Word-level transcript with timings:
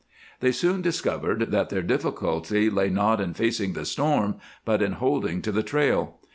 They 0.39 0.51
soon 0.51 0.81
discovered 0.81 1.51
that 1.51 1.69
their 1.69 1.83
difficulty 1.83 2.71
lay 2.71 2.89
not 2.89 3.21
in 3.21 3.35
facing 3.35 3.73
the 3.73 3.85
storm, 3.85 4.37
but 4.65 4.81
in 4.81 4.93
holding 4.93 5.43
to 5.43 5.51
the 5.51 5.61
trail. 5.61 6.17